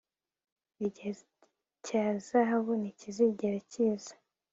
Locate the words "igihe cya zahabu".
0.85-2.71